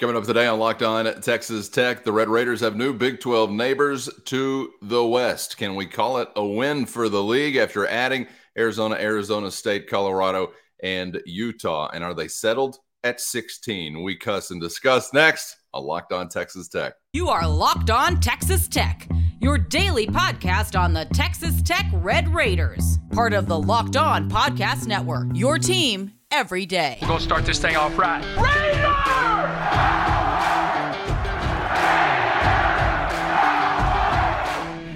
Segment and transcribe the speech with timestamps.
[0.00, 3.52] Coming up today on Locked On Texas Tech, the Red Raiders have new Big 12
[3.52, 5.56] neighbors to the west.
[5.56, 8.26] Can we call it a win for the league after adding
[8.58, 10.50] Arizona, Arizona State, Colorado,
[10.82, 11.90] and Utah?
[11.94, 14.02] And are they settled at 16?
[14.02, 16.94] We cuss and discuss next on Locked On Texas Tech.
[17.12, 19.08] You are Locked On Texas Tech,
[19.40, 24.88] your daily podcast on the Texas Tech Red Raiders, part of the Locked On Podcast
[24.88, 25.28] Network.
[25.34, 26.98] Your team every day.
[27.00, 28.24] We're going to start this thing off right.
[28.36, 28.83] Raider!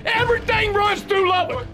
[0.04, 1.66] Everything runs through Lubbock.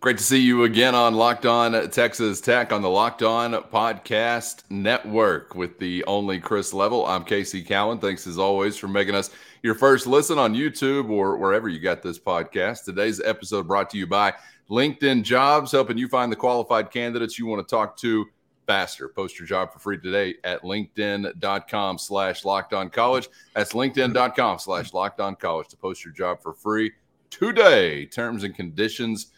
[0.00, 4.64] Great to see you again on Locked On Texas Tech on the Locked On Podcast
[4.68, 7.06] Network with the only Chris Level.
[7.06, 8.00] I'm Casey Cowan.
[8.00, 9.30] Thanks as always for making us
[9.62, 12.84] your first listen on YouTube or wherever you got this podcast.
[12.84, 14.34] Today's episode brought to you by
[14.68, 18.26] LinkedIn Jobs, helping you find the qualified candidates you want to talk to
[18.66, 19.08] faster.
[19.08, 23.28] Post your job for free today at linkedin.com slash locked on college.
[23.54, 26.92] That's linkedin.com slash locked on college to post your job for free
[27.30, 28.06] today.
[28.06, 29.28] Terms and conditions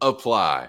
[0.00, 0.68] apply.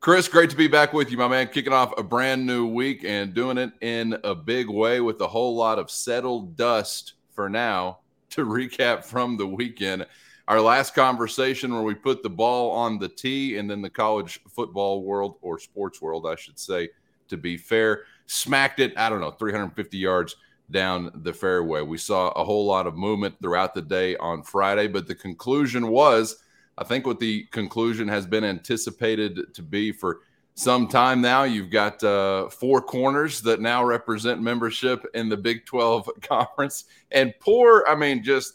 [0.00, 1.48] Chris, great to be back with you, my man.
[1.48, 5.26] Kicking off a brand new week and doing it in a big way with a
[5.26, 7.98] whole lot of settled dust for now
[8.30, 10.06] to recap from the weekend.
[10.48, 14.38] Our last conversation where we put the ball on the tee and then the college
[14.48, 16.90] football world or sports world, I should say,
[17.28, 20.36] to be fair, smacked it, I don't know, 350 yards
[20.70, 21.82] down the fairway.
[21.82, 25.88] We saw a whole lot of movement throughout the day on Friday, but the conclusion
[25.88, 26.42] was
[26.78, 30.20] I think what the conclusion has been anticipated to be for
[30.54, 31.44] some time now.
[31.44, 36.84] You've got uh, four corners that now represent membership in the Big 12 conference.
[37.12, 38.54] And poor, I mean, just,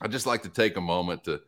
[0.00, 1.40] I just like to take a moment to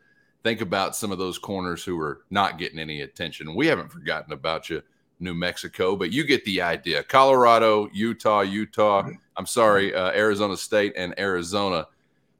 [0.42, 3.54] think about some of those corners who are not getting any attention.
[3.54, 4.82] We haven't forgotten about you
[5.20, 7.02] New Mexico, but you get the idea.
[7.02, 11.86] Colorado, Utah, Utah, I'm sorry, uh, Arizona State, and Arizona,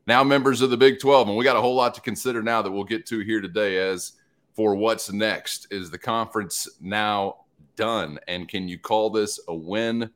[0.07, 1.29] now members of the Big 12.
[1.29, 3.79] And we got a whole lot to consider now that we'll get to here today
[3.79, 4.13] as
[4.55, 5.67] for what's next.
[5.71, 7.45] Is the conference now
[7.77, 8.19] done?
[8.29, 10.11] And can you call this a win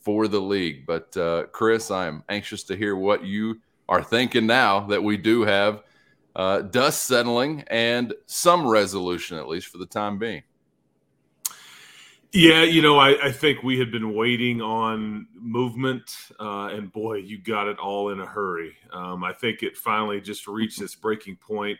[0.00, 0.86] for the league?
[0.86, 5.42] But, uh, Chris, I'm anxious to hear what you are thinking now that we do
[5.42, 5.82] have
[6.34, 10.42] uh, dust settling and some resolution, at least for the time being.
[12.34, 16.10] Yeah, you know, I, I, think we had been waiting on movement,
[16.40, 18.74] uh, and boy, you got it all in a hurry.
[18.90, 21.78] Um, I think it finally just reached its breaking point.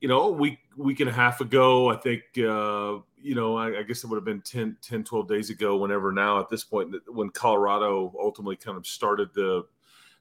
[0.00, 3.78] You know, a week, week and a half ago, I think, uh, you know, I,
[3.78, 6.64] I, guess it would have been 10, 10, 12 days ago, whenever now at this
[6.64, 9.64] point, when Colorado ultimately kind of started the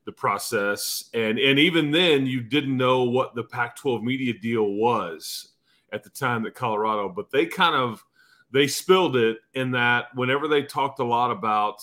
[0.05, 1.09] the process.
[1.15, 5.53] And, and even then, you didn't know what the Pac 12 media deal was
[5.91, 8.03] at the time that Colorado, but they kind of–
[8.51, 11.81] they spilled it in that whenever they talked a lot about,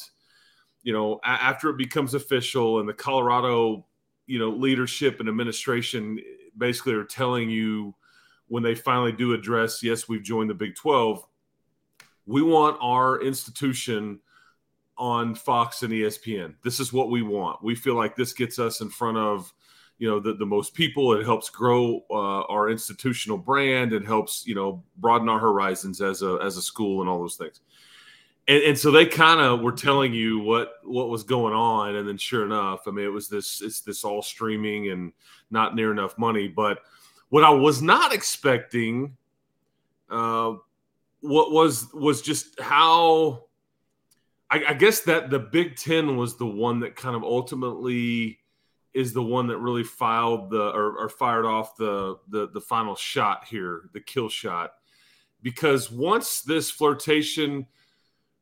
[0.82, 3.86] you know, a- after it becomes official and the Colorado,
[4.26, 6.18] you know, leadership and administration
[6.56, 7.94] basically are telling you
[8.48, 11.24] when they finally do address, yes, we've joined the Big 12,
[12.26, 14.20] we want our institution
[14.98, 16.54] on Fox and ESPN.
[16.62, 17.62] This is what we want.
[17.62, 19.52] We feel like this gets us in front of
[19.98, 21.12] you know the, the most people.
[21.12, 23.92] It helps grow uh, our institutional brand.
[23.92, 27.36] It helps you know broaden our horizons as a as a school and all those
[27.36, 27.60] things.
[28.46, 31.96] And, and so they kind of were telling you what what was going on.
[31.96, 35.12] And then sure enough i mean it was this it's this all streaming and
[35.50, 36.48] not near enough money.
[36.48, 36.78] But
[37.30, 39.16] what i was not expecting
[40.08, 40.54] uh
[41.20, 43.44] what was was just how
[44.50, 48.38] I, I guess that the big ten was the one that kind of ultimately
[48.94, 52.94] is the one that really filed the or, or fired off the, the the final
[52.94, 54.72] shot here, the kill shot,
[55.42, 57.66] because once this flirtation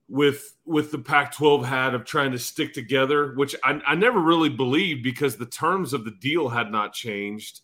[0.08, 4.48] with with the Pac-12 had of trying to stick together, which I, I never really
[4.48, 7.62] believed because the terms of the deal had not changed.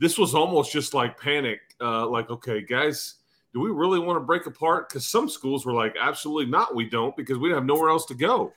[0.00, 3.14] This was almost just like panic, uh, like okay, guys,
[3.52, 4.88] do we really want to break apart?
[4.88, 8.14] Because some schools were like, absolutely not, we don't, because we have nowhere else to
[8.14, 8.52] go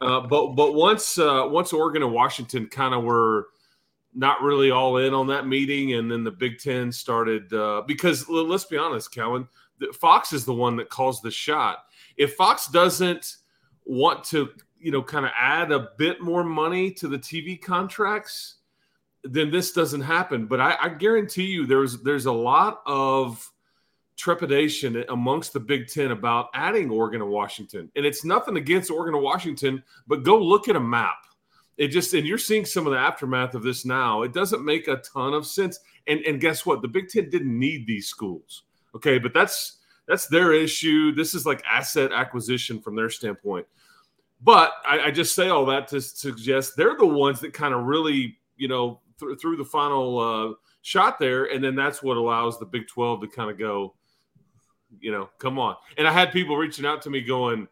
[0.00, 3.48] uh, but but once uh, once Oregon and Washington kind of were
[4.14, 8.28] not really all in on that meeting, and then the Big Ten started uh, because
[8.28, 9.46] let's be honest, Kellen,
[9.94, 11.84] Fox is the one that calls the shot.
[12.16, 13.36] If Fox doesn't
[13.84, 14.48] want to,
[14.78, 18.56] you know, kind of add a bit more money to the TV contracts,
[19.22, 20.46] then this doesn't happen.
[20.46, 23.50] But I, I guarantee you, there's there's a lot of
[24.16, 27.90] trepidation amongst the Big Ten about adding Oregon and Washington.
[27.96, 31.16] And it's nothing against Oregon and Washington, but go look at a map.
[31.76, 34.22] It just and you're seeing some of the aftermath of this now.
[34.22, 35.78] It doesn't make a ton of sense.
[36.06, 36.80] And and guess what?
[36.80, 38.62] The Big Ten didn't need these schools.
[38.94, 39.78] Okay, but that's
[40.08, 41.12] that's their issue.
[41.12, 43.66] This is like asset acquisition from their standpoint.
[44.40, 47.84] but I, I, just say all that to suggest they're the ones that kind of
[47.84, 52.58] really, you know, th- through the final uh, shot there, and then that's what allows
[52.58, 53.94] the Big Twelve to kind of go,
[55.00, 55.76] you know, come on.
[55.98, 57.68] And I had people reaching out to me going,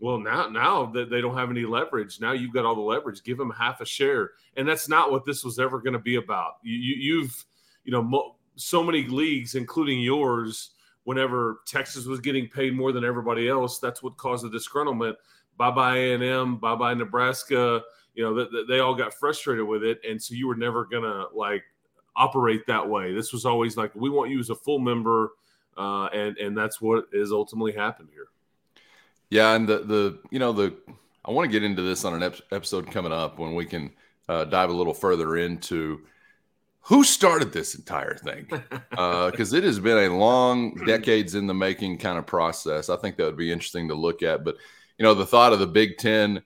[0.00, 3.22] well, now now that they don't have any leverage, now you've got all the leverage.
[3.22, 6.16] Give them half a share, and that's not what this was ever going to be
[6.16, 6.54] about.
[6.62, 7.44] You, have
[7.84, 10.70] you know, mo- so many leagues, including yours.
[11.04, 15.16] Whenever Texas was getting paid more than everybody else, that's what caused the disgruntlement.
[15.56, 17.82] Bye bye A and M, bye bye Nebraska.
[18.14, 21.24] You know, they, they all got frustrated with it, and so you were never gonna
[21.34, 21.64] like
[22.14, 23.12] operate that way.
[23.12, 25.32] This was always like we want you as a full member,
[25.76, 28.28] uh, and and that's what is ultimately happened here.
[29.30, 30.74] Yeah, and the the you know the
[31.24, 33.92] I want to get into this on an ep- episode coming up when we can
[34.28, 36.02] uh, dive a little further into
[36.82, 41.54] who started this entire thing because uh, it has been a long decades in the
[41.54, 44.56] making kind of process i think that would be interesting to look at but
[44.98, 46.42] you know the thought of the big ten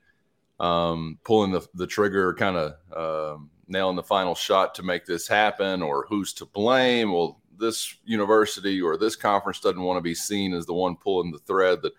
[0.59, 5.29] um, pulling the, the trigger kind of um, nailing the final shot to make this
[5.29, 10.15] happen or who's to blame well this university or this conference doesn't want to be
[10.15, 11.93] seen as the one pulling the thread that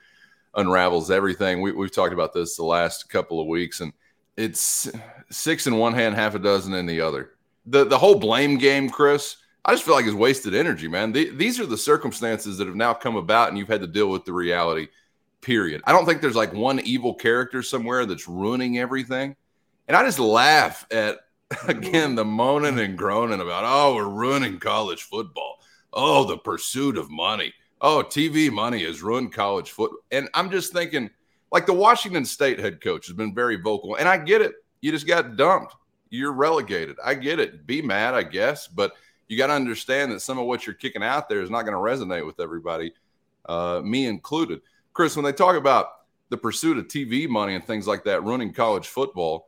[0.55, 1.61] unravels everything.
[1.61, 3.93] We, we've talked about this the last couple of weeks and
[4.35, 4.89] it's
[5.31, 7.31] six in one hand half a dozen in the other.
[7.65, 11.11] The, the whole blame game chris i just feel like it's wasted energy man.
[11.11, 14.09] The, these are the circumstances that have now come about and you've had to deal
[14.09, 14.87] with the reality
[15.41, 15.81] period.
[15.85, 19.35] I don't think there's like one evil character somewhere that's ruining everything.
[19.87, 21.19] And i just laugh at
[21.67, 25.59] again the moaning and groaning about oh we're ruining college football.
[25.93, 27.53] Oh the pursuit of money.
[27.79, 29.99] Oh tv money has ruined college football.
[30.11, 31.09] and i'm just thinking
[31.51, 34.53] like the washington state head coach has been very vocal and i get it.
[34.81, 35.75] You just got dumped.
[36.09, 36.97] You're relegated.
[37.03, 37.65] I get it.
[37.65, 38.93] Be mad i guess but
[39.29, 41.73] you got to understand that some of what you're kicking out there is not going
[41.73, 42.93] to resonate with everybody
[43.47, 44.61] uh, me included.
[44.93, 45.87] Chris when they talk about
[46.29, 49.47] the pursuit of tv money and things like that ruining college football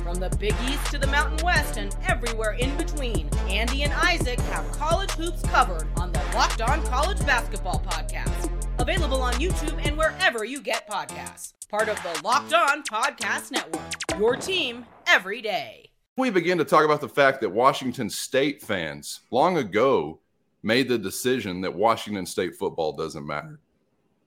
[0.00, 4.40] From the Big East to the Mountain West and everywhere in between, Andy and Isaac
[4.40, 8.50] have college hoops covered on the Locked On College Basketball Podcast.
[8.78, 11.52] Available on YouTube and wherever you get podcasts.
[11.68, 14.18] Part of the Locked On Podcast Network.
[14.18, 15.90] Your team every day.
[16.16, 20.20] We begin to talk about the fact that Washington State fans long ago
[20.62, 23.60] made the decision that Washington State football doesn't matter.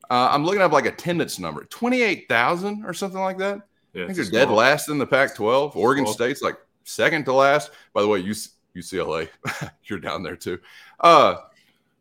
[0.10, 3.62] Uh, I'm looking up like attendance number 28,000 or something like that.
[3.96, 5.78] Yeah, I think they're dead last in the Pac 12.
[5.78, 7.72] Oregon State's like second to last.
[7.94, 9.30] By the way, UCLA,
[9.86, 10.60] you're down there too.
[11.00, 11.36] Uh,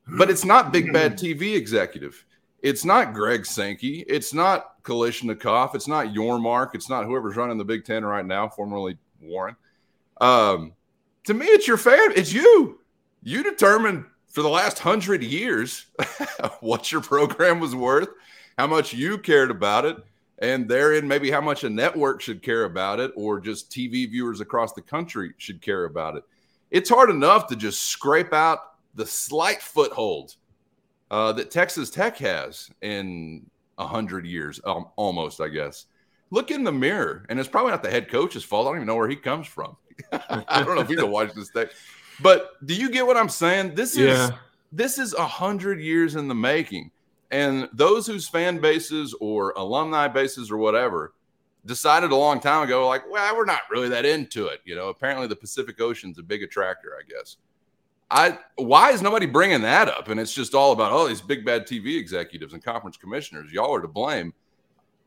[0.08, 2.25] but it's not Big Bad TV executive.
[2.62, 4.00] It's not Greg Sankey.
[4.08, 5.76] It's not Kliavkoff.
[5.76, 6.75] It's not Yormark.
[6.75, 9.55] It's not whoever's running the Big Ten right now, formerly Warren.
[10.20, 10.73] Um,
[11.25, 12.12] to me, it's your fan.
[12.17, 12.81] It's you.
[13.23, 15.87] You determined for the last hundred years
[16.61, 18.08] what your program was worth,
[18.58, 19.97] how much you cared about it,
[20.39, 24.41] and therein maybe how much a network should care about it or just TV viewers
[24.41, 26.25] across the country should care about it.
[26.71, 28.59] It's hard enough to just scrape out
[28.95, 30.35] the slight foothold
[31.11, 33.49] uh, that Texas Tech has in
[33.79, 35.87] a hundred years, um, almost, I guess.
[36.31, 38.67] Look in the mirror, and it's probably not the head coach's fault.
[38.67, 39.76] I don't even know where he comes from.
[40.12, 41.69] I don't know if he's a Washington State,
[42.21, 43.75] but do you get what I'm saying?
[43.76, 44.31] This is yeah.
[44.73, 46.91] this is a hundred years in the making.
[47.35, 51.14] And those whose fan bases or alumni bases or whatever
[51.67, 54.61] decided a long time ago, like, well, we're not really that into it.
[54.64, 57.38] You know, apparently the Pacific Ocean's a big attractor, I guess.
[58.09, 60.11] I why is nobody bringing that up?
[60.11, 63.50] And it's just all about oh these big bad TV executives and conference commissioners.
[63.50, 64.33] Y'all are to blame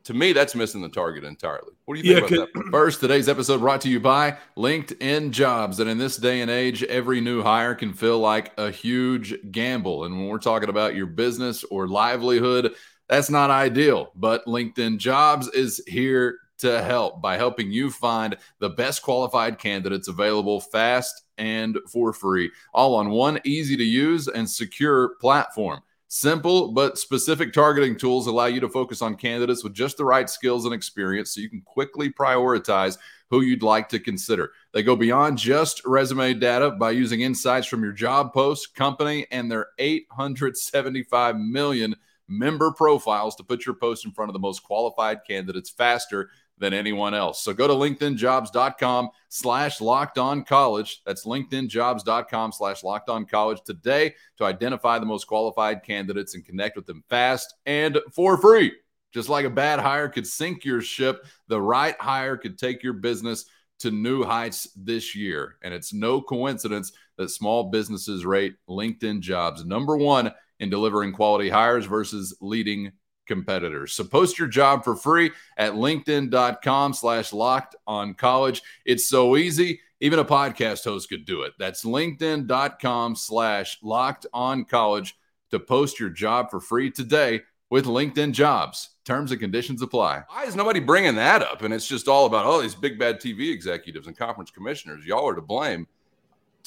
[0.04, 1.72] to me, that's missing the target entirely.
[1.84, 2.70] What do you think yeah, about that?
[2.70, 5.80] First, today's episode brought to you by LinkedIn Jobs.
[5.80, 10.04] And in this day and age, every new hire can feel like a huge gamble.
[10.04, 12.74] And when we're talking about your business or livelihood,
[13.08, 14.12] that's not ideal.
[14.14, 20.08] But LinkedIn Jobs is here to help by helping you find the best qualified candidates
[20.08, 25.80] available fast and for free, all on one easy to use and secure platform.
[26.10, 30.28] Simple but specific targeting tools allow you to focus on candidates with just the right
[30.30, 32.96] skills and experience so you can quickly prioritize
[33.28, 34.52] who you'd like to consider.
[34.72, 39.50] They go beyond just resume data by using insights from your job post, company, and
[39.50, 41.94] their 875 million
[42.26, 46.74] member profiles to put your post in front of the most qualified candidates faster than
[46.74, 47.42] anyone else.
[47.42, 51.02] So go to linkedinjobs.com slash locked on college.
[51.04, 56.76] That's linkedinjobs.com slash locked on college today to identify the most qualified candidates and connect
[56.76, 58.72] with them fast and for free.
[59.12, 62.92] Just like a bad hire could sink your ship, the right hire could take your
[62.92, 63.46] business
[63.80, 65.56] to new heights this year.
[65.62, 71.48] And it's no coincidence that small businesses rate LinkedIn jobs number one in delivering quality
[71.48, 72.92] hires versus leading
[73.28, 73.92] competitors.
[73.92, 78.62] So post your job for free at linkedin.com slash locked on college.
[78.84, 79.80] It's so easy.
[80.00, 81.52] Even a podcast host could do it.
[81.58, 85.16] That's linkedin.com slash locked on college
[85.50, 88.90] to post your job for free today with LinkedIn jobs.
[89.04, 90.22] Terms and conditions apply.
[90.28, 91.62] Why is nobody bringing that up?
[91.62, 95.04] And it's just all about, oh, these big bad TV executives and conference commissioners.
[95.04, 95.86] Y'all are to blame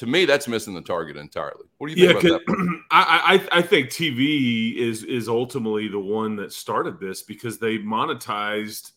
[0.02, 1.68] to me, that's missing the target entirely.
[1.78, 2.82] What do you think yeah, about that?
[2.92, 7.78] I, I, I think TV is is ultimately the one that started this because they
[7.78, 8.94] monetized,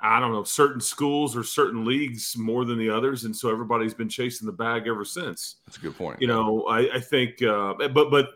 [0.00, 3.92] I don't know, certain schools or certain leagues more than the others, and so everybody's
[3.92, 5.56] been chasing the bag ever since.
[5.66, 6.22] That's a good point.
[6.22, 8.30] You know, I, I think, uh, but but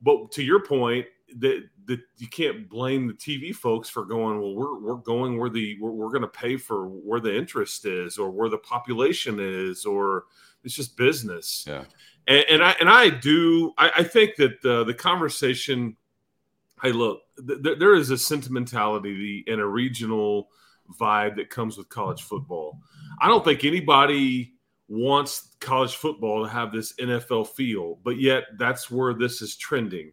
[0.00, 1.04] but to your point,
[1.40, 4.40] that that you can't blame the TV folks for going.
[4.40, 7.84] Well, we're we're going where the we're, we're going to pay for where the interest
[7.84, 10.24] is or where the population is or
[10.64, 11.64] it's just business.
[11.66, 11.84] Yeah.
[12.26, 15.96] And, and I and I do I, I think that the the conversation.
[16.80, 20.48] Hey, look, th- there is a sentimentality and a regional
[21.00, 22.78] vibe that comes with college football.
[23.20, 24.54] I don't think anybody
[24.88, 30.12] wants college football to have this NFL feel, but yet that's where this is trending.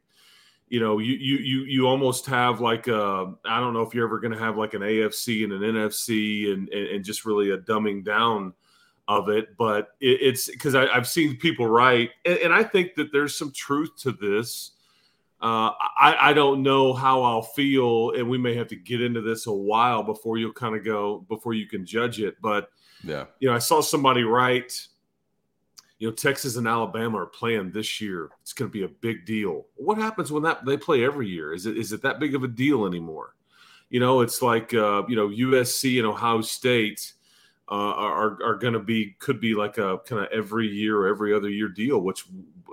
[0.67, 4.07] You know, you you you you almost have like a I don't know if you're
[4.07, 7.51] ever going to have like an AFC and an NFC and, and and just really
[7.51, 8.53] a dumbing down
[9.07, 13.12] of it, but it, it's because I've seen people write, and, and, I think that
[13.12, 14.71] there's some truth to this.
[15.41, 19.21] Uh, I, I, don't know how I'll feel, and we may have to get into
[19.21, 22.35] this a while before you'll kind of go before you can judge it.
[22.41, 22.69] But
[23.03, 24.88] yeah, you know, I saw somebody write,
[26.00, 28.29] you know, Texas and Alabama are playing this year.
[28.41, 29.67] It's going to be a big deal.
[29.75, 31.53] What happens when that they play every year?
[31.53, 33.35] Is it is it that big of a deal anymore?
[33.89, 37.13] You know, it's like uh, you know USC and Ohio State
[37.69, 41.07] uh, are are going to be could be like a kind of every year or
[41.07, 42.00] every other year deal.
[42.00, 42.25] Which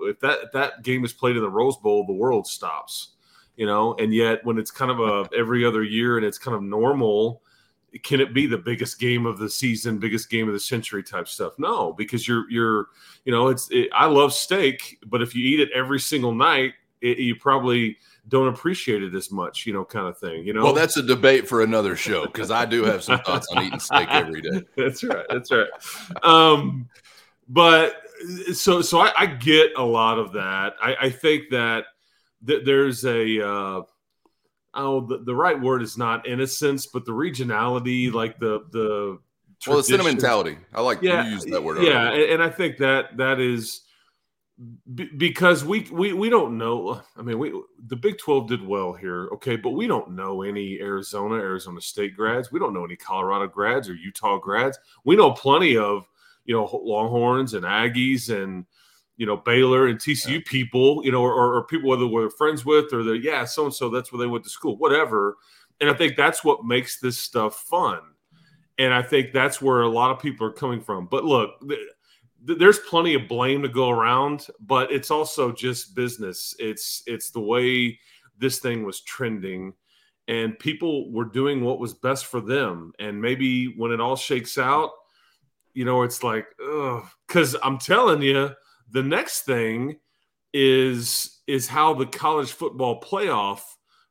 [0.03, 3.09] if that if that game is played in the Rose Bowl, the world stops.
[3.57, 6.55] You know, and yet when it's kind of a every other year and it's kind
[6.57, 7.43] of normal,
[8.03, 11.29] can it be the biggest game of the season, biggest game of the century type
[11.29, 11.55] stuff?
[11.59, 12.87] No, because you're you're
[13.25, 16.75] you know it's it, I love steak, but if you eat it every single night,
[17.03, 20.47] it, you probably don't appreciate it as much, you know, kind of thing.
[20.47, 23.49] You know, well, that's a debate for another show because I do have some thoughts
[23.49, 24.63] on eating steak every day.
[24.77, 25.27] That's right.
[25.29, 25.69] That's right.
[26.23, 26.89] Um,
[27.49, 27.97] but
[28.55, 30.75] so so I, I, get a lot of that.
[30.81, 31.87] I, I think that
[32.47, 33.83] th- there's a uh,
[34.75, 39.19] oh the, the right word is not innocence, but the regionality, like the the
[39.67, 40.59] well, the sentimentality.
[40.73, 41.83] I like yeah, you use that word.
[41.83, 43.83] Yeah, and, and I think that that is
[44.95, 47.01] because we, we we don't know.
[47.17, 47.53] I mean, we
[47.87, 52.15] the Big Twelve did well here, okay, but we don't know any Arizona, Arizona State
[52.15, 52.53] grads.
[52.53, 54.79] We don't know any Colorado grads or Utah grads.
[55.05, 56.07] We know plenty of
[56.45, 58.67] you know Longhorns and Aggies and
[59.17, 60.41] you know Baylor and TCU yeah.
[60.45, 63.75] people, you know, or, or people whether we're friends with or the yeah, so and
[63.75, 65.37] so that's where they went to school, whatever.
[65.81, 68.01] And I think that's what makes this stuff fun.
[68.79, 71.07] And I think that's where a lot of people are coming from.
[71.07, 71.51] But look,
[72.45, 76.55] there's plenty of blame to go around, but it's also just business.
[76.59, 77.99] It's it's the way
[78.39, 79.75] this thing was trending,
[80.29, 82.93] and people were doing what was best for them.
[82.99, 84.91] And maybe when it all shakes out,
[85.75, 86.47] you know, it's like,
[87.29, 88.51] because I'm telling you,
[88.91, 89.99] the next thing
[90.53, 93.61] is is how the college football playoff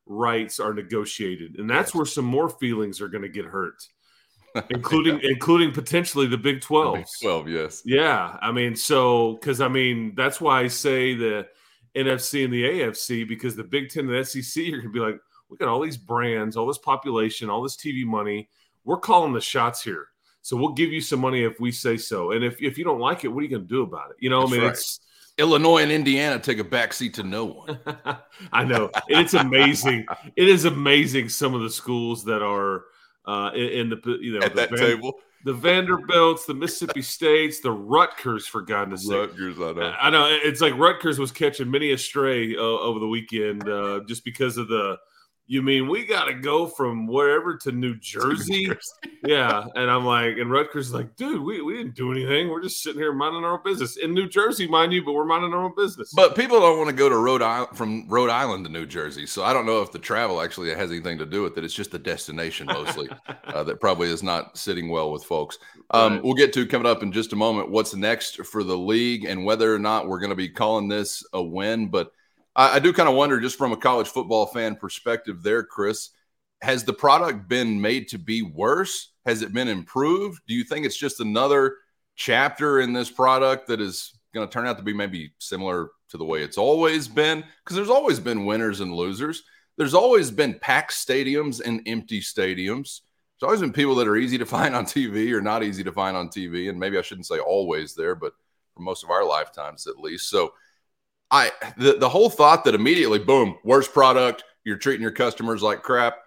[0.06, 3.84] rights are negotiated, and that's where some more feelings are going to get hurt
[4.70, 5.30] including yeah.
[5.32, 6.96] including potentially the Big Twelve.
[6.96, 7.82] Big Twelve, yes.
[7.86, 11.48] Yeah, I mean, so because I mean that's why I say the
[11.96, 15.00] NFC and the AFC because the Big Ten and the SEC are going to be
[15.00, 18.50] like, we got all these brands, all this population, all this TV money.
[18.84, 20.08] We're calling the shots here.
[20.42, 22.32] So we'll give you some money if we say so.
[22.32, 24.18] And if, if you don't like it, what are you going to do about it?
[24.20, 24.74] You know, That's I mean, right.
[24.74, 25.00] it's
[25.38, 27.80] Illinois and Indiana take a backseat to no one.
[28.54, 28.90] I know.
[29.08, 30.06] It's amazing.
[30.36, 32.86] it is amazing some of the schools that are
[33.26, 35.14] uh, in, in, the you know at the that Van, table.
[35.44, 39.32] The Vanderbilts, the Mississippi States, the Rutgers, for goodness sake.
[39.32, 39.96] Rutgers, I know.
[40.00, 40.28] I know.
[40.30, 44.58] It's like Rutgers was catching many a stray uh, over the weekend uh, just because
[44.58, 44.98] of the
[45.52, 48.72] you mean we got to go from wherever to New Jersey?
[49.26, 49.66] yeah.
[49.76, 52.48] And I'm like, and Rutgers is like, dude, we, we didn't do anything.
[52.48, 55.26] We're just sitting here minding our own business in New Jersey, mind you, but we're
[55.26, 56.14] minding our own business.
[56.16, 59.26] But people don't want to go to Rhode Island from Rhode Island to New Jersey.
[59.26, 61.66] So I don't know if the travel actually has anything to do with it.
[61.66, 63.10] It's just the destination mostly
[63.44, 65.60] uh, that probably is not sitting well with folks.
[65.90, 66.24] Um, right.
[66.24, 69.44] We'll get to coming up in just a moment what's next for the league and
[69.44, 71.90] whether or not we're going to be calling this a win.
[71.90, 72.14] But
[72.56, 76.10] I, I do kind of wonder, just from a college football fan perspective, there, Chris,
[76.62, 79.12] has the product been made to be worse?
[79.26, 80.42] Has it been improved?
[80.48, 81.78] Do you think it's just another
[82.16, 86.18] chapter in this product that is going to turn out to be maybe similar to
[86.18, 87.44] the way it's always been?
[87.64, 89.44] Because there's always been winners and losers.
[89.78, 93.02] There's always been packed stadiums and empty stadiums.
[93.40, 95.92] There's always been people that are easy to find on TV or not easy to
[95.92, 96.70] find on TV.
[96.70, 98.34] And maybe I shouldn't say always there, but
[98.76, 100.30] for most of our lifetimes at least.
[100.30, 100.54] So
[101.32, 105.82] I the, the whole thought that immediately, boom, worst product, you're treating your customers like
[105.82, 106.18] crap.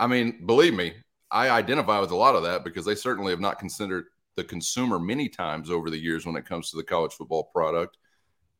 [0.00, 0.94] I mean, believe me,
[1.30, 4.98] I identify with a lot of that because they certainly have not considered the consumer
[4.98, 7.96] many times over the years when it comes to the college football product.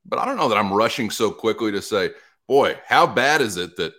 [0.05, 2.11] But I don't know that I'm rushing so quickly to say,
[2.47, 3.93] boy, how bad is it that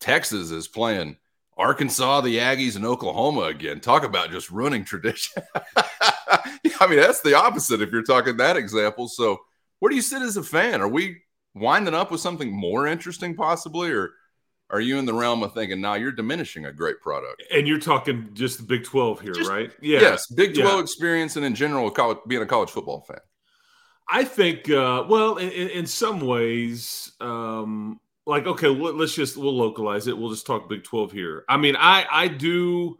[0.00, 1.16] Texas is playing
[1.56, 3.80] Arkansas, the Aggies, and Oklahoma again?
[3.80, 5.42] Talk about just ruining tradition.
[5.76, 9.08] I mean, that's the opposite if you're talking that example.
[9.08, 9.40] So,
[9.78, 10.80] where do you sit as a fan?
[10.80, 11.22] Are we
[11.54, 14.12] winding up with something more interesting, possibly, or
[14.70, 17.42] are you in the realm of thinking now nah, you're diminishing a great product?
[17.52, 19.70] And you're talking just the Big Twelve here, just, right?
[19.80, 20.00] Yeah.
[20.00, 20.82] Yes, Big Twelve yeah.
[20.82, 23.20] experience, and in general, college, being a college football fan.
[24.08, 30.06] I think, uh, well, in, in some ways, um, like okay, let's just we'll localize
[30.06, 30.16] it.
[30.16, 31.44] We'll just talk Big Twelve here.
[31.48, 32.98] I mean, I I do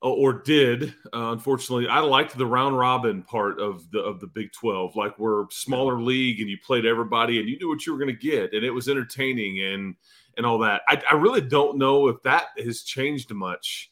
[0.00, 1.88] or did uh, unfortunately.
[1.88, 6.00] I liked the round robin part of the of the big 12 like we're smaller
[6.00, 8.64] league and you played everybody and you knew what you were going to get and
[8.64, 9.96] it was entertaining and
[10.36, 10.82] and all that.
[10.88, 13.90] I, I really don't know if that has changed much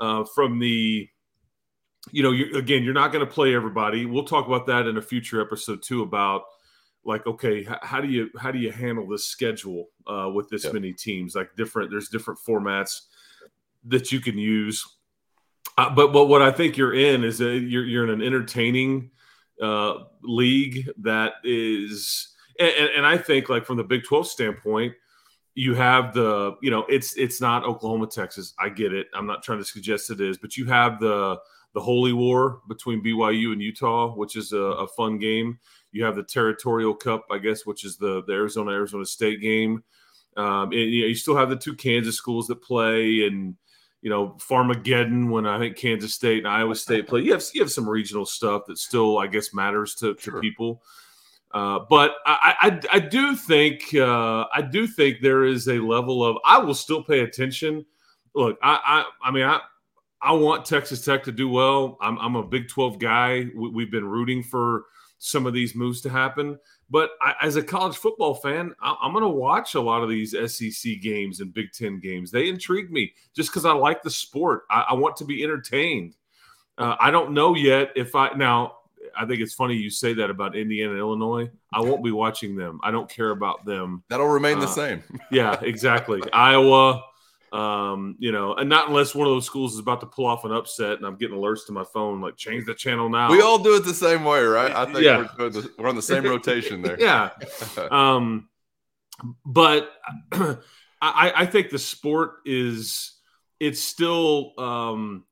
[0.00, 1.08] uh, from the
[2.10, 4.04] you know you, again you're not going to play everybody.
[4.04, 6.42] We'll talk about that in a future episode too about
[7.04, 10.72] like okay h- how do you how do you handle this schedule uh, with this
[10.72, 11.36] many teams?
[11.36, 13.02] Like different there's different formats
[13.84, 14.84] that you can use
[15.76, 19.10] uh, but but what I think you're in is that you're you're in an entertaining
[19.62, 24.94] uh, league that is, and, and I think like from the Big Twelve standpoint,
[25.54, 28.54] you have the you know it's it's not Oklahoma Texas.
[28.58, 29.08] I get it.
[29.14, 31.38] I'm not trying to suggest it is, but you have the
[31.76, 35.58] the holy war between BYU and Utah, which is a, a fun game.
[35.92, 39.84] You have the territorial cup, I guess, which is the, the Arizona Arizona State game.
[40.38, 43.56] Um, and, you, know, you still have the two Kansas schools that play, and
[44.02, 47.22] you know, Farmageddon when I think Kansas State and Iowa State play.
[47.22, 50.82] You have you have some regional stuff that still, I guess, matters to, to people.
[51.52, 56.24] Uh, but I, I, I do think uh, I do think there is a level
[56.24, 57.86] of I will still pay attention.
[58.34, 59.60] Look, I I, I mean I
[60.20, 61.96] I want Texas Tech to do well.
[62.00, 63.46] I'm, I'm a Big 12 guy.
[63.54, 64.86] We, have been rooting for
[65.18, 66.58] some of these moves to happen.
[66.88, 70.08] But I, as a college football fan, I, am going to watch a lot of
[70.08, 72.30] these SEC games and Big Ten games.
[72.30, 74.62] They intrigue me just because I like the sport.
[74.70, 76.14] I, I want to be entertained.
[76.78, 78.74] Uh, I don't know yet if I now.
[79.18, 81.48] I think it's funny you say that about Indiana and Illinois.
[81.72, 82.80] I won't be watching them.
[82.82, 84.02] I don't care about them.
[84.08, 85.02] That'll remain uh, the same.
[85.30, 86.20] yeah, exactly.
[86.32, 87.02] Iowa,
[87.56, 90.44] um, you know, and not unless one of those schools is about to pull off
[90.44, 93.30] an upset, and I'm getting alerts to my phone like change the channel now.
[93.30, 94.70] We all do it the same way, right?
[94.70, 95.26] I think yeah.
[95.38, 97.00] we're, the, we're on the same rotation there.
[97.00, 97.30] yeah.
[97.90, 98.48] Um,
[99.46, 99.90] but
[100.32, 100.60] I,
[101.00, 103.14] I think the sport is
[103.58, 105.24] it's still um,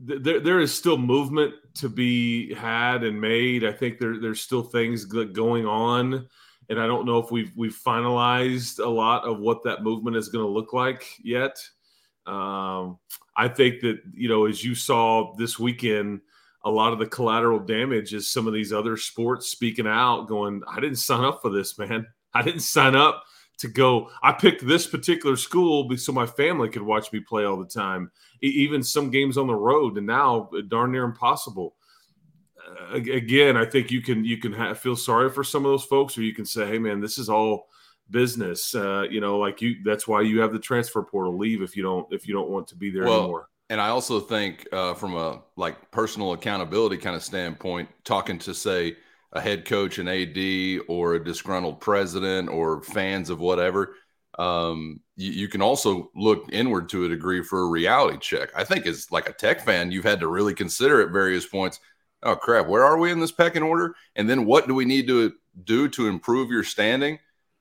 [0.00, 0.40] there.
[0.40, 3.64] There is still movement to be had and made.
[3.64, 6.28] I think there there's still things going on
[6.68, 10.28] and I don't know if we've we've finalized a lot of what that movement is
[10.28, 11.56] going to look like yet.
[12.26, 12.98] Um,
[13.36, 16.20] I think that you know, as you saw this weekend,
[16.64, 20.62] a lot of the collateral damage is some of these other sports speaking out, going,
[20.68, 22.06] "I didn't sign up for this, man.
[22.34, 23.24] I didn't sign up
[23.58, 24.10] to go.
[24.22, 28.10] I picked this particular school so my family could watch me play all the time.
[28.42, 31.76] Even some games on the road, and now darn near impossible."
[32.92, 36.16] Again, I think you can you can have, feel sorry for some of those folks,
[36.16, 37.68] or you can say, "Hey, man, this is all
[38.10, 39.76] business." Uh, you know, like you.
[39.84, 41.36] That's why you have the transfer portal.
[41.36, 43.48] Leave if you don't if you don't want to be there well, anymore.
[43.70, 48.54] And I also think, uh, from a like personal accountability kind of standpoint, talking to
[48.54, 48.96] say
[49.32, 53.94] a head coach, an AD, or a disgruntled president, or fans of whatever,
[54.38, 58.50] um, you, you, can also look inward to a degree for a reality check.
[58.56, 61.80] I think as like a tech fan, you've had to really consider at various points
[62.22, 63.94] oh crap, where are we in this pecking order?
[64.16, 65.32] And then what do we need to
[65.64, 67.18] do to improve your standing?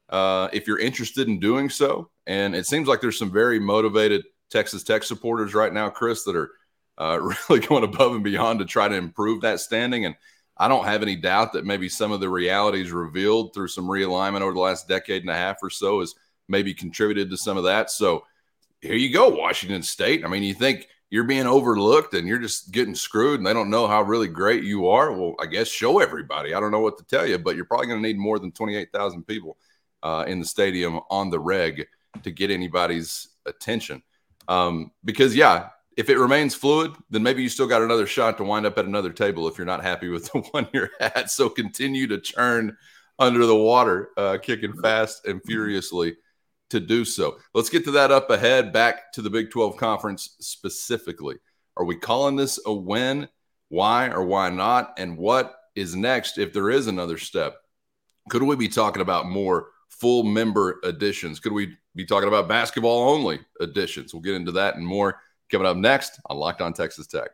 [0.09, 4.23] Uh, if you're interested in doing so, And it seems like there's some very motivated
[4.49, 6.51] Texas Tech supporters right now, Chris, that are
[6.97, 10.05] uh, really going above and beyond to try to improve that standing.
[10.05, 10.15] And
[10.57, 14.41] I don't have any doubt that maybe some of the realities revealed through some realignment
[14.41, 16.15] over the last decade and a half or so has
[16.47, 17.91] maybe contributed to some of that.
[17.91, 18.25] So
[18.81, 20.25] here you go, Washington State.
[20.25, 23.69] I mean, you think you're being overlooked and you're just getting screwed and they don't
[23.69, 25.11] know how really great you are.
[25.11, 26.53] Well, I guess show everybody.
[26.53, 28.51] I don't know what to tell you, but you're probably going to need more than
[28.51, 29.57] 28,000 people
[30.03, 31.87] uh, in the stadium on the reg
[32.23, 34.03] to get anybody's attention.
[34.49, 38.43] Um, because, yeah, if it remains fluid, then maybe you still got another shot to
[38.43, 41.31] wind up at another table if you're not happy with the one you're at.
[41.31, 42.77] So continue to churn
[43.17, 46.17] under the water, uh, kicking fast and furiously
[46.69, 47.37] to do so.
[47.53, 51.35] Let's get to that up ahead, back to the Big 12 conference specifically.
[51.75, 53.29] Are we calling this a win?
[53.69, 54.93] Why or why not?
[54.97, 57.57] And what is next if there is another step?
[58.29, 61.39] Could we be talking about more full member additions?
[61.39, 64.13] Could we be talking about basketball only additions?
[64.13, 67.29] We'll get into that and more Coming up next on Locked On Texas Tech.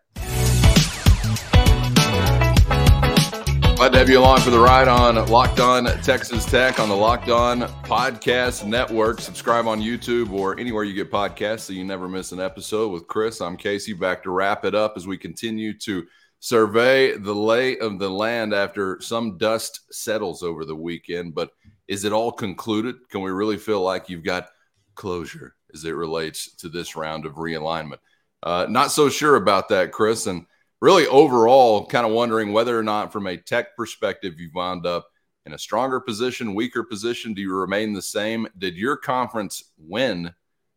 [3.84, 6.96] Glad to have you along for the ride on Locked On Texas Tech on the
[6.96, 9.19] Locked On Podcast Network.
[9.19, 13.08] Subscribe on YouTube or anywhere you get podcasts so you never miss an episode with
[13.08, 13.41] Chris.
[13.41, 16.08] I'm Casey, back to wrap it up as we continue to
[16.39, 21.36] survey the lay of the land after some dust settles over the weekend.
[21.36, 21.52] But
[21.89, 22.96] is it all concluded?
[23.10, 24.48] Can we really feel like you've got
[24.96, 28.00] closure as it relates to this round of realignment.
[28.41, 30.26] Uh, not so sure about that, Chris.
[30.26, 30.46] And
[30.84, 35.08] really, overall, kind of wondering whether or not, from a tech perspective, you've wound up
[35.46, 37.34] in a stronger position, weaker position.
[37.34, 38.50] Do you remain the same?
[38.58, 40.34] Did your conference win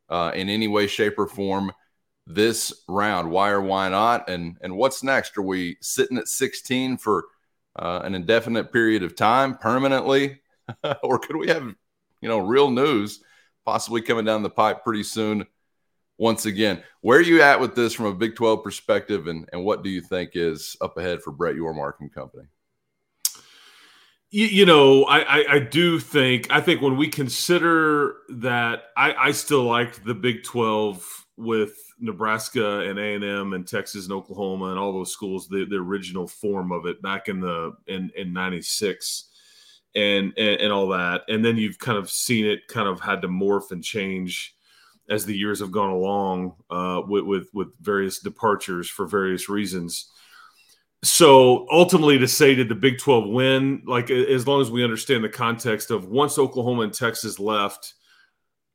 [0.08, 1.72] uh, in any way, shape, or form
[2.24, 3.32] this round?
[3.32, 4.30] Why or why not?
[4.30, 5.36] And and what's next?
[5.38, 7.24] Are we sitting at 16 for
[7.74, 10.40] uh, an indefinite period of time, permanently,
[11.02, 11.64] or could we have
[12.20, 13.24] you know real news?
[13.66, 15.44] possibly coming down the pipe pretty soon.
[16.18, 19.62] Once again, where are you at with this from a Big 12 perspective, and, and
[19.62, 22.44] what do you think is up ahead for Brett Yormark and company?
[24.30, 29.14] You, you know, I, I, I, do think I think when we consider that, I,
[29.14, 34.12] I still liked the Big 12 with Nebraska and A and M and Texas and
[34.12, 38.10] Oklahoma and all those schools, the, the original form of it back in the in
[38.16, 39.30] in '96
[39.94, 43.22] and, and and all that and then you've kind of seen it kind of had
[43.22, 44.55] to morph and change
[45.08, 50.10] as the years have gone along uh, with, with with various departures for various reasons
[51.02, 55.22] so ultimately to say did the big 12 win like as long as we understand
[55.22, 57.94] the context of once oklahoma and texas left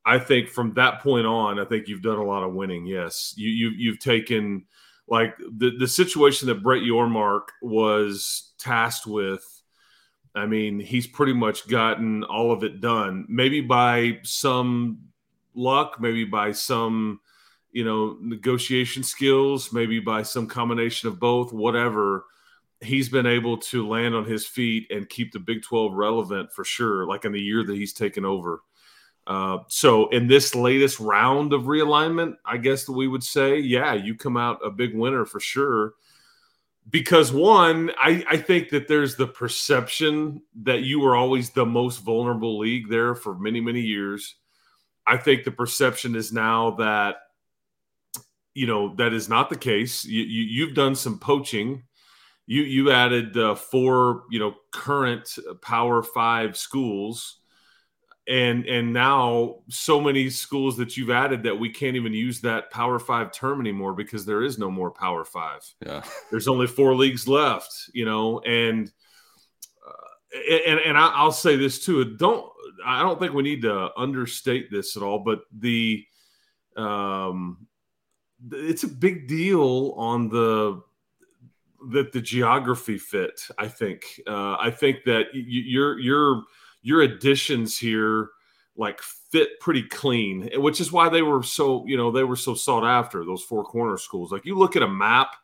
[0.05, 3.33] i think from that point on i think you've done a lot of winning yes
[3.35, 4.63] you, you you've taken
[5.07, 9.43] like the, the situation that brett yormark was tasked with
[10.33, 13.25] I mean, he's pretty much gotten all of it done.
[13.27, 15.10] Maybe by some
[15.53, 17.19] luck, maybe by some,
[17.71, 22.25] you know, negotiation skills, maybe by some combination of both, whatever.
[22.81, 26.63] He's been able to land on his feet and keep the Big 12 relevant for
[26.63, 28.61] sure, like in the year that he's taken over.
[29.27, 34.15] Uh, so, in this latest round of realignment, I guess we would say, yeah, you
[34.15, 35.93] come out a big winner for sure
[36.89, 41.97] because one, I, I think that there's the perception that you were always the most
[41.97, 44.35] vulnerable league there for many, many years.
[45.11, 47.15] I think the perception is now that,
[48.53, 50.05] you know, that is not the case.
[50.05, 51.83] You, you, have done some poaching.
[52.47, 57.41] You, you added uh, four, you know, current Power Five schools
[58.27, 62.69] and and now so many schools that you've added that we can't even use that
[62.69, 66.95] power five term anymore because there is no more power five yeah there's only four
[66.95, 68.91] leagues left you know and
[69.87, 72.50] uh, and and i'll say this too don't
[72.85, 76.05] i don't think we need to understate this at all but the
[76.77, 77.67] um
[78.51, 80.81] it's a big deal on the
[81.89, 86.43] that the geography fit i think uh i think that you're you're
[86.81, 88.29] your additions here
[88.75, 92.53] like fit pretty clean, which is why they were so you know they were so
[92.53, 94.31] sought after those four corner schools.
[94.31, 95.35] Like you look at a map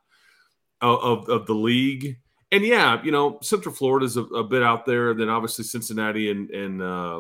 [0.81, 2.17] of of, of the league,
[2.51, 5.11] and yeah, you know Central Florida is a, a, bit out there.
[5.11, 7.19] And then obviously Cincinnati and and uh,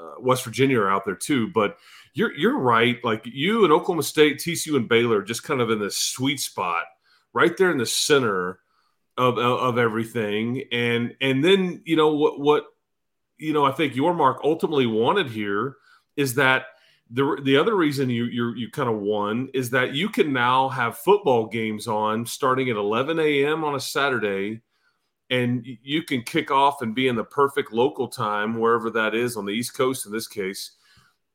[0.00, 1.48] uh, West Virginia are out there too.
[1.48, 1.78] But
[2.14, 3.02] you're you're right.
[3.04, 6.84] Like you and Oklahoma State, TCU, and Baylor, just kind of in this sweet spot,
[7.32, 8.58] right there in the center
[9.16, 10.64] of, of, of everything.
[10.70, 12.64] And and then you know what what
[13.42, 15.76] you know, I think Yormark ultimately wanted here
[16.16, 16.66] is that
[17.12, 20.68] the the other reason you you you kind of won is that you can now
[20.70, 23.64] have football games on starting at 11 a.m.
[23.64, 24.62] on a Saturday,
[25.28, 29.36] and you can kick off and be in the perfect local time wherever that is
[29.36, 30.72] on the East Coast in this case,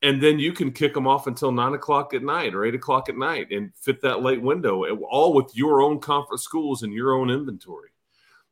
[0.02, 3.08] and then you can kick them off until nine o'clock at night or eight o'clock
[3.08, 7.14] at night and fit that late window, all with your own conference schools and your
[7.14, 7.90] own inventory.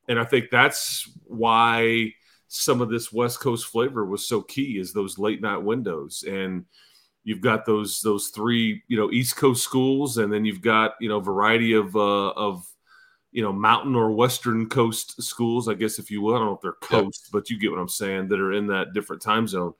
[0.08, 2.12] And I think that's why
[2.46, 6.24] some of this West Coast flavor was so key is those late night windows.
[6.26, 6.66] And
[7.26, 11.08] you've got those those three, you know, East Coast schools, and then you've got you
[11.08, 12.64] know variety of uh, of
[13.32, 16.36] you know mountain or western coast schools, I guess if you will.
[16.36, 17.30] I don't know if they're coast, yeah.
[17.32, 18.28] but you get what I'm saying.
[18.28, 19.74] That are in that different time zone.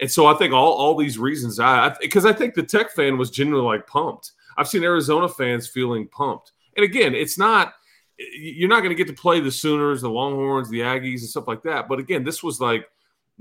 [0.00, 2.92] And so I think all, all these reasons, I because I, I think the Tech
[2.92, 4.32] fan was genuinely like pumped.
[4.56, 6.52] I've seen Arizona fans feeling pumped.
[6.76, 7.74] And again, it's not
[8.16, 11.48] you're not going to get to play the Sooners, the Longhorns, the Aggies, and stuff
[11.48, 11.88] like that.
[11.88, 12.86] But again, this was like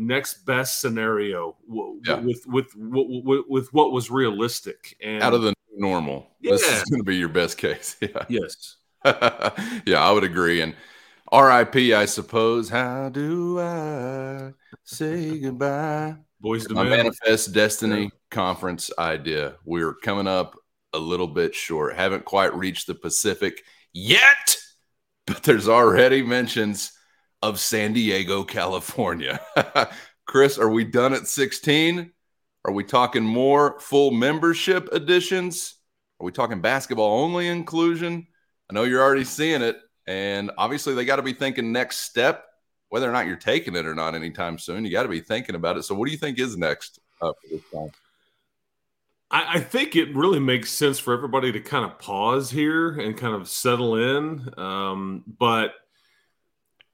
[0.02, 1.56] next best scenario
[2.06, 2.20] yeah.
[2.20, 6.28] with, with, with what was realistic and out of the normal.
[6.42, 6.52] Yeah.
[6.52, 7.96] This is going to be your best case.
[8.02, 8.26] Yeah.
[8.28, 8.78] Yes.
[9.86, 10.62] yeah, I would agree.
[10.62, 10.76] And
[11.32, 12.70] RIP, I suppose.
[12.70, 14.52] How do I
[14.84, 16.16] say goodbye?
[16.40, 18.10] Boys My Manifest Destiny yeah.
[18.32, 19.56] conference idea.
[19.64, 20.56] We're coming up
[20.94, 21.96] a little bit short.
[21.96, 23.62] Haven't quite reached the Pacific
[23.94, 24.58] yet,
[25.26, 26.92] but there's already mentions
[27.42, 29.40] of San Diego, California.
[30.26, 32.12] Chris, are we done at 16?
[32.66, 35.76] Are we talking more full membership editions?
[36.20, 38.28] Are we talking basketball only inclusion?
[38.70, 39.78] I know you're already seeing it.
[40.08, 42.46] And obviously, they got to be thinking next step
[42.92, 45.56] whether or not you're taking it or not anytime soon, you got to be thinking
[45.56, 45.84] about it.
[45.84, 47.32] So, what do you think is next uh?
[49.32, 53.16] I, I think it really makes sense for everybody to kind of pause here and
[53.16, 54.54] kind of settle in.
[54.60, 55.76] Um, but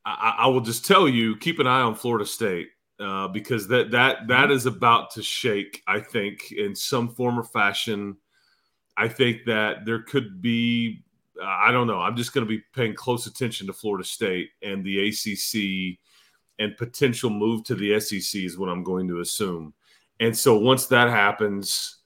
[0.07, 3.91] I, I, will just tell you, keep an eye on Florida State uh, because that
[3.91, 5.83] that that is about to shake.
[5.85, 8.17] I think in some form or fashion.
[8.99, 11.03] I think that there could be
[11.43, 11.99] I don't know.
[11.99, 15.99] I'm just going to be paying close attention to Florida State and the ACC
[16.59, 19.73] and potential move to the SEC is what I'm going to assume.
[20.19, 21.97] And so once that happens,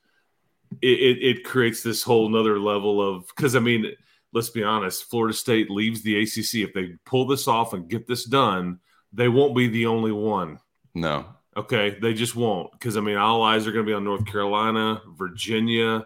[0.81, 3.93] it, it, it creates this whole nother level of because I mean,
[4.33, 6.67] let's be honest, Florida State leaves the ACC.
[6.67, 8.79] If they pull this off and get this done,
[9.13, 10.59] they won't be the only one.
[10.93, 11.25] No.
[11.57, 14.25] Okay, they just won't because I mean, all eyes are going to be on North
[14.25, 16.05] Carolina, Virginia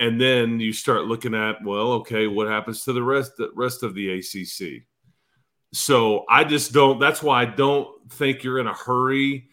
[0.00, 3.84] and then you start looking at well okay what happens to the rest the rest
[3.84, 4.82] of the acc
[5.72, 9.48] so i just don't that's why i don't think you're in a hurry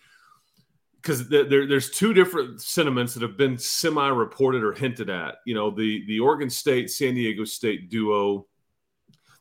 [1.07, 5.35] because there, there's two different sentiments that have been semi-reported or hinted at.
[5.45, 8.45] You know the the oregon state san diego state duo.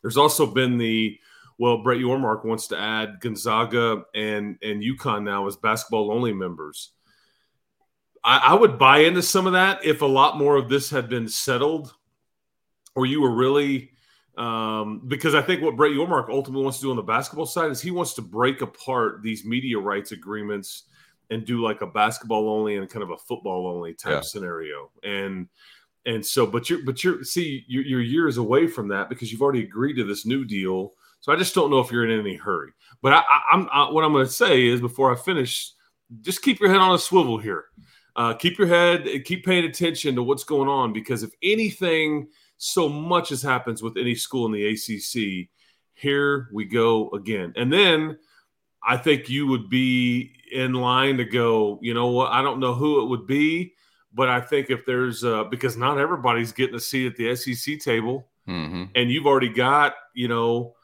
[0.00, 1.18] There's also been the
[1.58, 6.92] well brett yormark wants to add gonzaga and and UConn now as basketball only members.
[8.22, 11.08] I, I would buy into some of that if a lot more of this had
[11.08, 11.92] been settled,
[12.94, 13.90] or you were really
[14.38, 17.72] um, because I think what Brett Yormark ultimately wants to do on the basketball side
[17.72, 20.84] is he wants to break apart these media rights agreements
[21.30, 24.20] and do like a basketball only and kind of a football only type yeah.
[24.20, 24.90] scenario.
[25.02, 25.48] And
[26.04, 29.42] and so, but you're but you're see you're, you're, years away from that because you've
[29.42, 30.94] already agreed to this new deal.
[31.20, 32.70] So I just don't know if you're in any hurry.
[33.02, 35.72] But I, am what I'm going to say is before I finish,
[36.20, 37.66] just keep your head on a swivel here
[38.16, 42.88] uh, keep your head, keep paying attention to what's going on because if anything, so
[42.88, 45.50] much as happens with any school in the ACC.
[45.92, 48.18] Here we go again, and then
[48.82, 51.78] I think you would be in line to go.
[51.82, 52.32] You know what?
[52.32, 53.74] I don't know who it would be,
[54.14, 57.80] but I think if there's uh, because not everybody's getting a seat at the SEC
[57.80, 58.84] table, mm-hmm.
[58.94, 60.74] and you've already got you know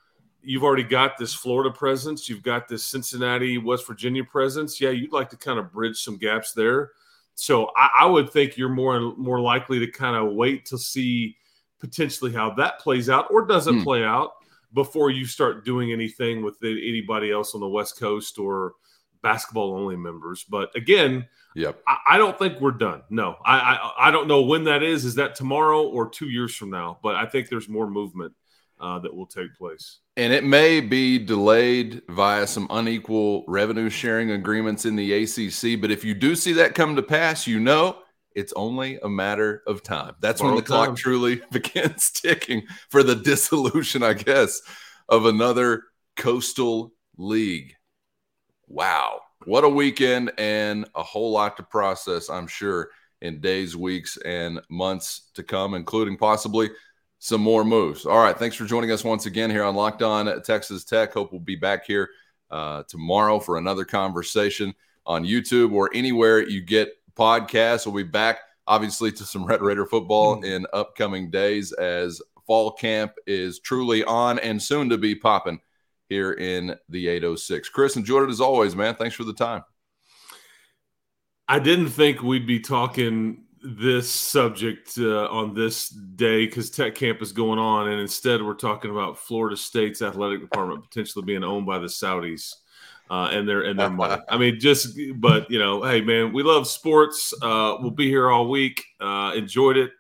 [0.42, 4.80] you've already got this Florida presence, you've got this Cincinnati, West Virginia presence.
[4.80, 6.90] Yeah, you'd like to kind of bridge some gaps there.
[7.34, 11.36] So I, I would think you're more more likely to kind of wait to see
[11.78, 13.84] potentially how that plays out or doesn't mm.
[13.84, 14.32] play out
[14.74, 18.72] before you start doing anything with anybody else on the West Coast or
[19.22, 20.44] basketball only members.
[20.44, 21.80] But again, yep.
[21.86, 23.02] I, I don't think we're done.
[23.10, 25.04] No, I, I, I don't know when that is.
[25.04, 26.98] Is that tomorrow or two years from now?
[27.02, 28.34] But I think there's more movement
[28.80, 30.00] uh, that will take place.
[30.16, 35.80] And it may be delayed via some unequal revenue sharing agreements in the ACC.
[35.80, 37.98] But if you do see that come to pass, you know
[38.34, 40.14] it's only a matter of time.
[40.20, 40.86] That's when the time.
[40.86, 44.60] clock truly begins ticking for the dissolution, I guess,
[45.08, 45.84] of another
[46.16, 47.74] coastal league.
[48.68, 49.20] Wow.
[49.44, 52.90] What a weekend and a whole lot to process, I'm sure,
[53.20, 56.70] in days, weeks, and months to come, including possibly
[57.18, 58.06] some more moves.
[58.06, 58.38] All right.
[58.38, 61.12] Thanks for joining us once again here on Locked On Texas Tech.
[61.12, 62.08] Hope we'll be back here
[62.50, 64.74] uh, tomorrow for another conversation
[65.06, 67.86] on YouTube or anywhere you get podcasts.
[67.86, 70.44] We'll be back, obviously, to some Red Raider football mm.
[70.44, 75.60] in upcoming days as fall camp is truly on and soon to be popping
[76.08, 77.68] here in the 806.
[77.70, 78.94] Chris, enjoyed it as always, man.
[78.94, 79.62] Thanks for the time.
[81.48, 87.22] I didn't think we'd be talking this subject uh, on this day because Tech Camp
[87.22, 91.66] is going on, and instead we're talking about Florida State's athletic department potentially being owned
[91.66, 92.54] by the Saudis
[93.12, 94.20] uh, and their and their money.
[94.28, 97.34] I mean, just but you know, hey man, we love sports.
[97.42, 98.82] Uh, we'll be here all week.
[98.98, 99.90] Uh, enjoyed it.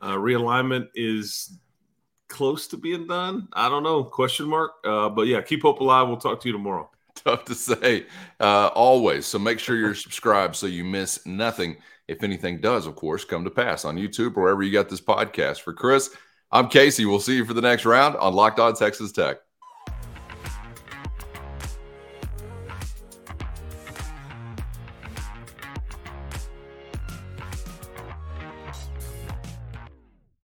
[0.00, 1.58] Uh, realignment is
[2.28, 3.48] close to being done.
[3.54, 4.04] I don't know.
[4.04, 4.72] Question mark.
[4.84, 6.06] Uh, but yeah, keep hope alive.
[6.06, 6.90] We'll talk to you tomorrow.
[7.14, 8.06] Tough to say.
[8.38, 9.26] Uh, always.
[9.26, 11.76] So make sure you're subscribed so you miss nothing
[12.08, 15.00] if anything does, of course, come to pass on YouTube or wherever you got this
[15.00, 15.60] podcast.
[15.60, 16.10] For Chris,
[16.50, 17.04] I'm Casey.
[17.04, 19.38] We'll see you for the next round on Locked On Texas Tech.